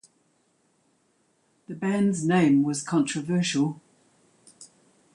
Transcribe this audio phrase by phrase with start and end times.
[1.67, 3.79] The band's name was controversial.